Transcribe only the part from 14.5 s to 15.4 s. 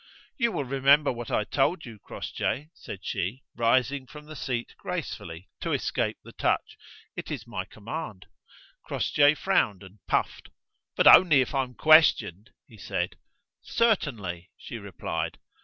she replied.